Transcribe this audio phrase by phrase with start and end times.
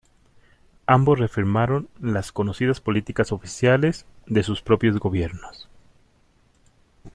[0.87, 5.69] Ambos reafirmaron las conocidas políticas oficiales de sus propios Gobiernos.